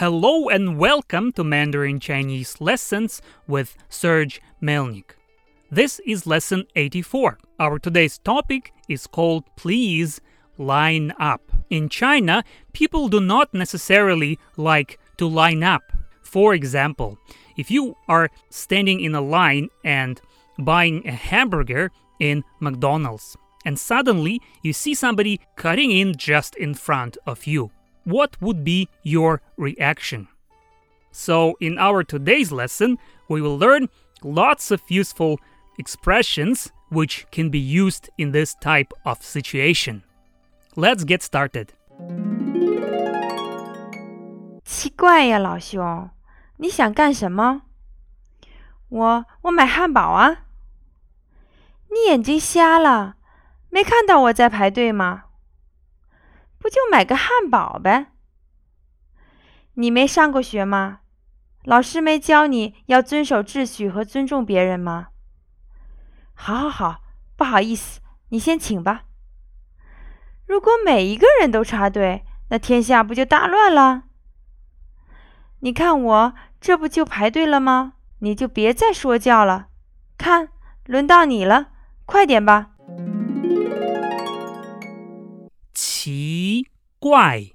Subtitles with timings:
[0.00, 5.10] Hello and welcome to Mandarin Chinese Lessons with Serge Melnyk.
[5.70, 7.36] This is lesson 84.
[7.58, 10.22] Our today's topic is called Please
[10.56, 11.42] Line Up.
[11.68, 15.82] In China, people do not necessarily like to line up.
[16.22, 17.18] For example,
[17.58, 20.18] if you are standing in a line and
[20.58, 23.36] buying a hamburger in McDonald's,
[23.66, 27.70] and suddenly you see somebody cutting in just in front of you,
[28.03, 30.27] what would be your reaction?
[31.11, 33.87] So, in our today's lesson, we will learn
[34.21, 35.39] lots of useful
[35.77, 40.03] expressions which can be used in this type of situation.
[40.75, 41.69] Let's get started.
[44.63, 46.09] 奇怪呀，老兄，
[46.57, 47.61] 你想干什么？
[48.89, 50.45] 我我买汉堡啊。
[51.89, 53.15] 你眼睛瞎了，
[53.69, 55.23] 没看到我在排队吗？
[56.70, 58.12] 就买个汉堡呗。
[59.74, 61.00] 你没上过学吗？
[61.64, 65.08] 老师没教你要遵守秩序和尊重别人吗？
[66.32, 67.02] 好，好，好，
[67.36, 68.00] 不好意思，
[68.30, 69.04] 你先请吧。
[70.46, 74.04] 如果每一个人都插队，那天下不就大乱了？
[75.60, 77.92] 你看我这不就排队了吗？
[78.20, 79.68] 你就别再说教了。
[80.16, 80.48] 看，
[80.86, 81.68] 轮到你了，
[82.06, 82.70] 快点吧。
[86.99, 87.51] 怪，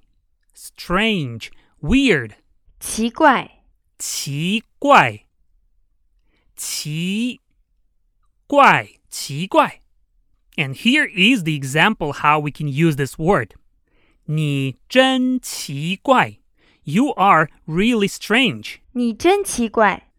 [0.54, 1.48] strange,
[1.80, 2.32] weird.
[2.78, 3.64] 奇怪，
[3.98, 5.26] 奇怪，
[6.56, 7.40] 奇
[8.46, 9.82] 怪，奇怪。
[10.56, 13.54] And here is the example how we can use this word.
[14.24, 16.38] 你真奇怪.
[16.82, 18.76] You are really strange.
[18.92, 20.10] 你真奇怪。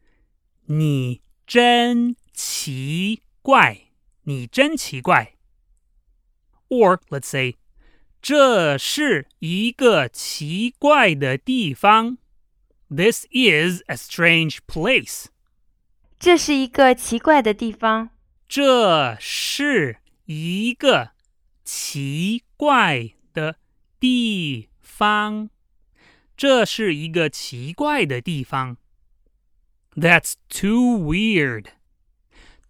[0.65, 3.87] 你真奇怪。
[4.23, 5.35] 你真奇怪.
[6.69, 7.55] Or let's say,
[8.21, 12.17] 这是一个奇怪的地方。
[12.89, 15.25] This is a strange place.
[16.19, 18.09] 这是一个奇怪的地方。
[18.47, 21.11] 这是一个
[21.63, 23.55] 奇怪的
[23.99, 25.49] 地方。
[26.37, 28.77] 这是一个奇怪的地方。
[29.95, 31.67] That's too weird.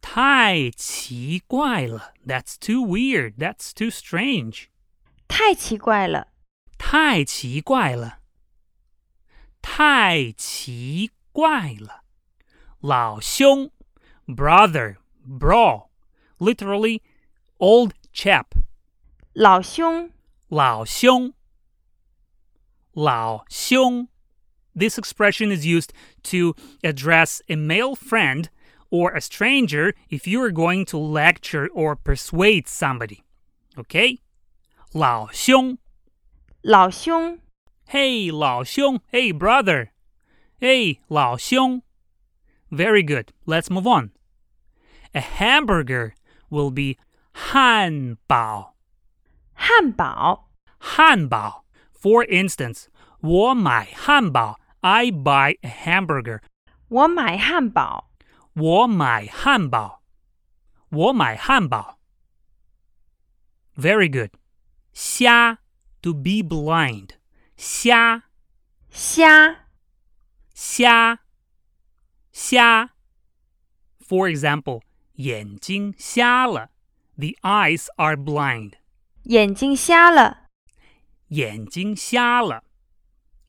[0.02, 2.14] 太奇怪了。
[2.26, 3.36] That's too weird.
[3.38, 4.66] That's too strange.
[5.28, 6.28] 太奇怪了。
[6.78, 8.20] 太奇怪了。
[9.62, 12.04] 太奇怪了。
[12.80, 13.72] 老兄，
[14.26, 15.90] brother, bro,
[16.40, 17.02] literally
[17.60, 18.48] old chap.
[19.34, 20.12] 老兄，
[20.50, 21.34] 老兄，
[22.94, 24.08] 老兄.
[24.76, 25.92] This expression is used
[26.24, 28.50] to address a male friend
[28.90, 33.24] or a stranger if you are going to lecture or persuade somebody.
[33.78, 34.20] Okay?
[34.94, 35.78] 老兄，
[36.62, 37.40] 老兄，
[37.88, 39.02] Hey, 老兄.
[39.12, 39.90] Hey, brother.
[40.60, 41.82] Hey, 老兄.
[42.70, 43.34] Very good.
[43.46, 44.12] Let's move on.
[45.14, 46.14] A hamburger
[46.50, 46.98] will be
[47.34, 48.78] 汉堡。
[49.54, 51.66] 汉堡，汉堡。
[51.94, 52.86] For instance,
[53.20, 54.58] 我买汉堡.
[54.80, 56.42] I buy a hamburger.
[56.88, 58.10] 我买汉堡。
[58.54, 60.02] 我买汉堡。
[60.90, 62.00] 我买汉堡。
[63.76, 64.32] Very good.
[64.96, 65.60] 瞎
[66.02, 67.12] to be blind.
[67.58, 68.24] 瞎
[68.90, 69.68] 瞎，
[70.54, 71.20] 瞎
[72.32, 72.90] 瞎。
[74.00, 74.82] For example,
[75.14, 76.70] 眼睛瞎了.
[77.18, 78.74] The eyes are blind.
[79.24, 80.48] 眼睛瞎了。
[81.28, 82.64] 眼睛瞎了。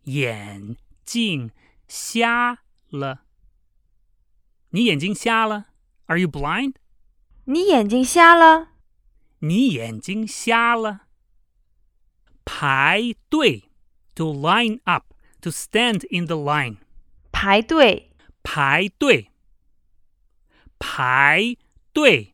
[0.04, 1.50] 眼睛
[1.88, 2.58] 瞎
[2.90, 3.24] 了。
[4.70, 5.66] 你眼睛瞎了？
[6.06, 6.74] Are you blind?
[7.44, 8.68] 你眼睛瞎了。
[9.40, 11.05] 你眼睛瞎了。
[12.47, 13.69] 排队
[14.15, 16.77] ，to line up, to stand in the line。
[17.33, 19.31] 排队，排队，
[20.79, 21.57] 排
[21.91, 22.33] 队。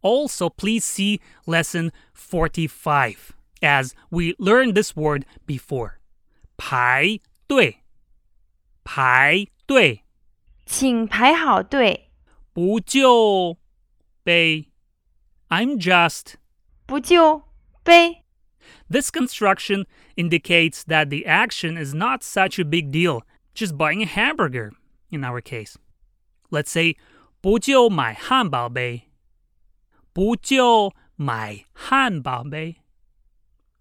[0.00, 5.98] Also, please see lesson 45 as we learned this word before.
[6.56, 7.18] 排
[7.48, 7.82] 队，
[8.84, 10.04] 排队，
[10.64, 12.10] 请排好队。
[12.52, 13.58] 不就
[14.22, 14.68] 呗
[15.48, 16.34] ，I'm just
[16.86, 17.42] 不就
[17.82, 18.24] 呗。
[18.89, 23.23] This construction indicates that the action is not such a big deal,
[23.53, 24.71] just buying a hamburger
[25.09, 25.77] in our case.
[26.49, 26.95] Let's say
[27.41, 29.09] 不就买汉堡呗。
[30.13, 32.77] 不就买汉堡呗。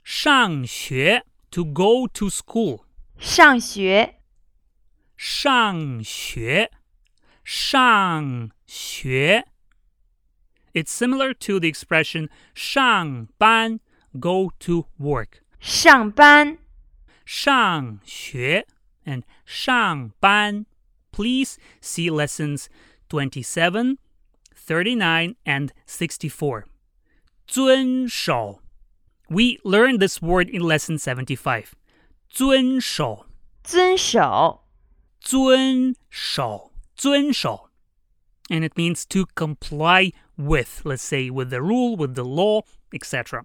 [0.02, 2.84] 上学 to go to school.
[3.18, 4.16] 上学，
[5.16, 6.70] 上学，
[7.44, 9.44] 上学。
[10.72, 13.78] It's similar to the expression 上班
[14.18, 15.42] go to work.
[15.60, 16.58] 上班，
[17.24, 18.66] 上学
[19.04, 20.66] and 上班.
[21.12, 22.68] Please see lessons
[23.08, 23.98] 27,
[24.54, 26.66] 39, and 64.
[27.46, 28.60] 遵守.
[29.28, 31.74] We learned this word in lesson 75.
[32.30, 33.26] 遵守,
[33.62, 34.60] 遵守，
[35.20, 37.68] 遵守,遵守.
[38.50, 42.62] And it means to comply with, let's say, with the rule, with the law,
[42.92, 43.44] etc.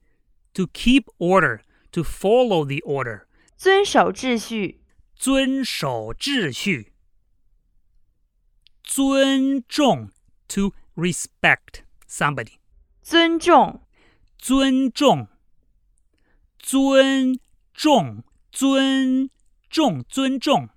[0.54, 1.60] ，to keep order,
[1.92, 3.26] to follow the order，
[3.56, 4.80] 遵守秩序，
[5.14, 6.92] 遵守秩序。
[8.82, 10.10] 尊重
[10.48, 12.58] to respect somebody，
[13.02, 13.86] 尊重，
[14.38, 15.28] 尊重，
[16.58, 17.38] 尊
[17.74, 19.30] 重，尊
[19.68, 20.70] 重，尊重。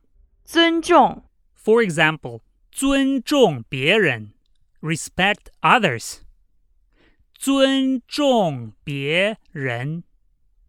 [0.44, 4.34] 尊重， For example, 尊重别人
[4.82, 6.22] respect others.
[7.34, 10.04] 尊重别人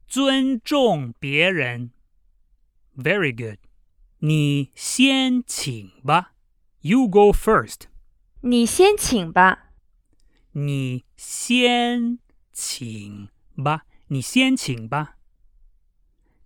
[0.06, 1.90] 尊重别人
[2.96, 3.58] Very good.
[4.18, 6.34] 你先请吧
[6.80, 7.82] You go first.
[8.42, 9.72] 你先请吧。
[10.52, 12.18] 你先
[12.52, 15.16] 请吧你先请吧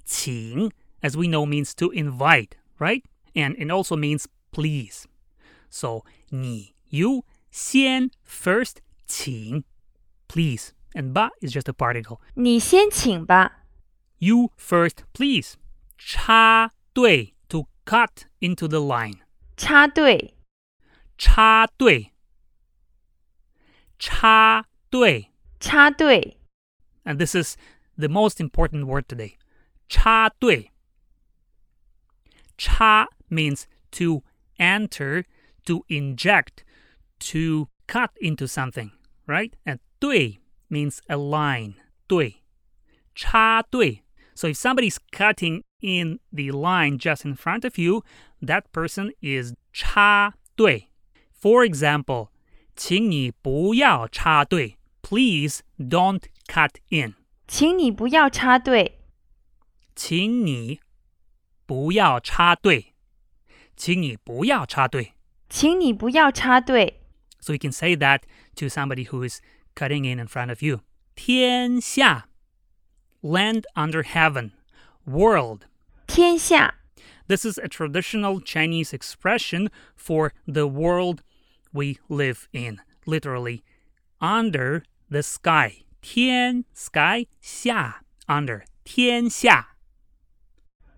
[0.04, 0.70] 请
[1.00, 3.02] as we know means to invite, right?
[3.34, 5.04] And it also means please.
[5.70, 9.64] So 你 you 先 first 请
[10.28, 12.20] please and 吧 is just a particle.
[12.34, 13.64] 你先请吧。
[14.18, 15.54] You first please.
[15.98, 19.20] 插队 to cut into the line.
[19.56, 20.34] 插队，
[21.16, 22.12] 插队
[23.98, 25.30] 插队
[25.60, 26.38] 插队，
[27.04, 27.56] and this is
[27.96, 29.36] the most important word today.
[29.88, 30.72] 插队
[32.58, 34.22] 插 means to
[34.58, 35.24] enter,
[35.64, 36.64] to inject,
[37.20, 38.90] to cut into something,
[39.26, 39.52] right?
[39.64, 41.75] And 队 means a line.
[42.07, 42.43] 队.
[43.15, 44.03] 插队.
[44.33, 48.03] So if somebody's cutting in the line just in front of you,
[48.41, 50.89] that person is 插队.
[51.33, 52.29] For example,
[52.75, 54.77] 请你不要插队.
[55.01, 57.15] Please don't cut in.
[57.47, 58.99] 请你不要插队。
[59.95, 60.79] 请你
[61.65, 62.93] 不要插队。
[63.75, 65.13] 请你不要插队。
[65.49, 67.01] 请你不要插队。
[67.41, 68.21] So you can say that
[68.57, 69.41] to somebody who is
[69.74, 70.80] cutting in in front of you.
[71.16, 72.28] 天下
[73.22, 74.52] land under heaven,
[75.06, 75.66] world.
[76.06, 76.74] 天下，
[77.26, 81.22] This is a traditional Chinese expression for the world
[81.72, 83.62] we live in, literally
[84.20, 85.84] under the sky.
[86.02, 89.76] 天 sky 下 under 天下。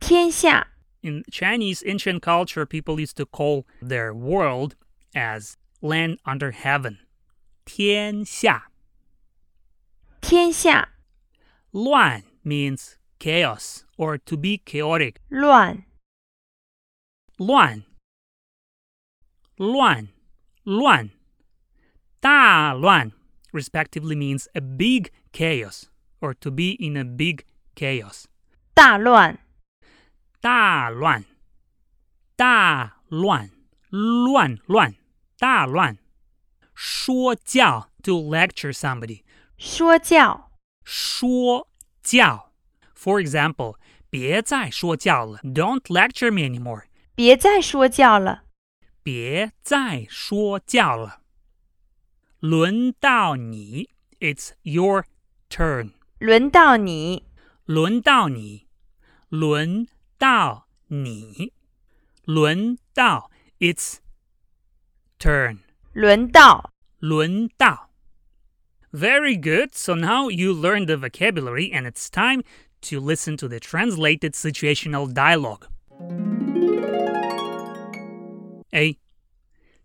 [0.00, 0.69] 天下，
[1.03, 4.75] In Chinese ancient culture, people used to call their world
[5.14, 6.99] as land under heaven.
[7.64, 8.70] 天下。
[10.20, 10.94] 天下，
[11.70, 15.17] 乱 means chaos or to be chaotic.
[15.29, 15.84] 乱，
[17.36, 17.84] 乱，
[19.56, 20.08] 乱，
[20.65, 21.10] 乱，
[22.19, 23.13] 大乱
[23.53, 25.84] respectively means a big chaos
[26.20, 27.44] or to be in a big
[27.77, 28.25] chaos.
[28.75, 29.39] 大乱，
[30.41, 31.25] 大乱，
[32.34, 33.51] 大乱，
[33.91, 34.96] 乱乱，
[35.39, 35.98] 大乱。
[36.81, 39.22] 说教 to lecture somebody.
[39.56, 40.51] 说教，
[40.84, 41.69] 说
[42.03, 42.53] 教。
[42.94, 43.77] For example,
[44.10, 45.41] 别再说教了.
[45.43, 46.84] Don't lecture me anymore.
[47.15, 48.44] 别再说教了。
[49.03, 51.22] 别再说教了。
[52.41, 53.91] 轮到你.
[54.19, 55.06] It's your
[55.48, 55.93] turn.
[56.19, 57.25] 轮到你，
[57.65, 58.67] 轮到你。
[59.29, 59.86] 轮
[60.19, 61.53] 到你。
[62.25, 63.98] 轮到 It's
[65.19, 65.58] turn.
[65.93, 66.69] 轮到，
[67.01, 67.91] 轮到.
[68.93, 69.75] Very good.
[69.75, 72.43] So now you learned the vocabulary and it's time
[72.82, 75.67] to listen to the translated situational dialogue.
[78.72, 78.98] A.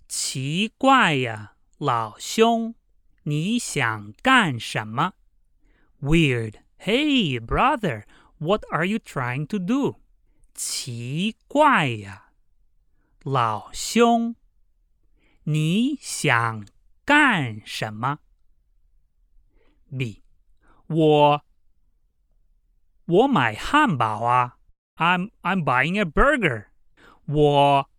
[0.07, 2.75] 奇怪呀，老兄，
[3.23, 5.13] 你想干什么？
[6.01, 6.55] Weird.
[6.79, 8.05] Hey, brother,
[8.39, 9.97] what are you trying to do?
[10.53, 12.31] 奇怪呀，
[13.23, 14.35] 老兄，
[15.43, 16.65] 你想
[17.05, 18.19] 干什么？
[19.97, 20.23] B，
[20.87, 21.45] 我
[23.05, 24.57] 我买汉堡啊，
[24.95, 26.67] I'm I'm buying a burger.
[27.25, 27.89] 我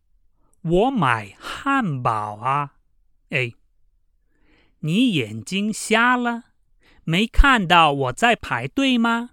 [0.62, 2.76] 我买汉堡啊。
[3.28, 3.56] A，
[4.80, 6.44] 你眼睛瞎了，
[7.04, 9.30] 没看到我在排队吗？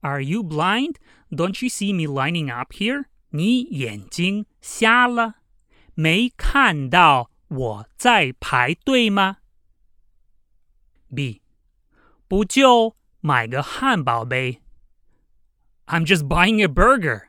[0.00, 0.96] Are you blind?
[1.30, 3.06] Don't you see me lining up here?
[3.30, 5.36] 你眼睛瞎了，
[5.94, 9.37] 没看到 我在排队吗
[11.13, 11.43] ？B，
[12.27, 14.61] 不就买个汉堡呗
[15.85, 17.27] ？I'm just buying a burger.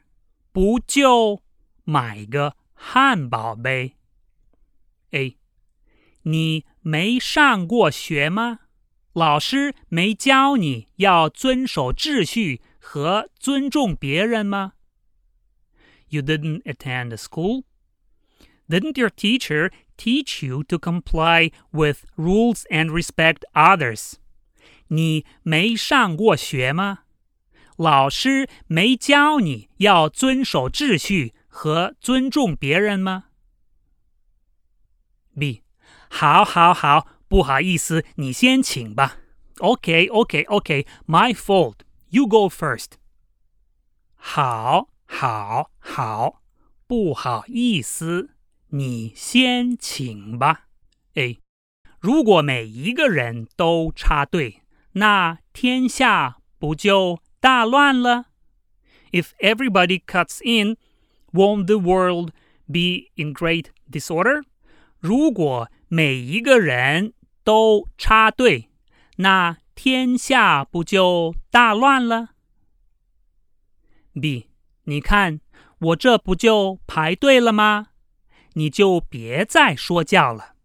[0.51, 1.43] 不就
[1.85, 3.97] 买个汉堡呗
[5.11, 5.37] ？A，
[6.23, 8.61] 你没上过学吗？
[9.13, 14.73] 老师没教你要遵守秩序和尊重别人吗
[16.09, 17.65] ？You didn't attend school?
[18.67, 24.14] Didn't your teacher teach you to comply with rules and respect others?
[24.88, 27.00] 你没上过学吗？
[27.78, 33.26] 老师没教你要遵守秩序和尊重别人吗？
[35.38, 35.64] B，
[36.10, 39.18] 好，好，好，不好意思，你先请吧。
[39.60, 41.76] OK, OK, OK, my fault.
[42.10, 42.94] You go first.
[44.16, 46.42] 好，好，好，
[46.88, 48.32] 不好意思，
[48.77, 50.67] 你先请吧。
[51.15, 51.41] A，
[52.01, 54.63] 如果每一个人都插队，
[54.95, 58.25] 那天下不就大乱了
[59.13, 60.77] ？If everybody cuts in,
[61.33, 62.33] won't the world
[62.67, 64.43] be in great disorder?
[64.99, 67.15] 如果每一个人
[67.45, 68.71] 都插队，
[69.19, 72.31] 那天下不就大乱了
[74.21, 74.49] ？B，
[74.83, 75.39] 你看
[75.79, 77.91] 我这不就排队了吗？
[78.54, 80.56] 你就别再说教了。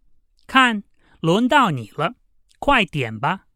[0.46, 0.84] 看，
[1.20, 2.14] 轮到你了，
[2.58, 3.46] 快点吧。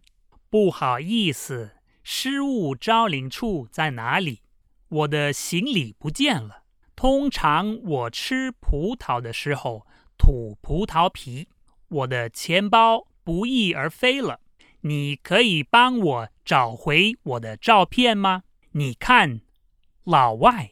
[0.48, 1.72] 不好意思，
[2.02, 4.42] 失物招领处在哪里？
[4.88, 6.62] 我的行李不见了。
[6.94, 9.86] 通常我吃葡萄的时候
[10.16, 11.48] 吐葡萄皮，
[11.88, 14.40] 我的钱包不翼而飞了。
[14.81, 18.43] 你可以帮我找回我的照片吗？
[18.71, 19.41] 你看，
[20.03, 20.71] 老外，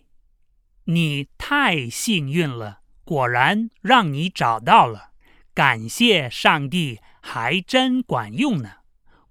[0.85, 5.11] 你太幸运了，果然让你找到了。
[5.53, 8.77] 感谢上帝，还真管用呢！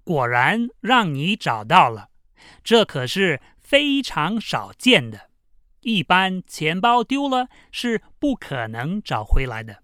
[0.03, 2.09] 果然让你找到了，
[2.63, 5.29] 这可是非常少见的。
[5.81, 9.83] 一般钱包丢了是不可能找回来的。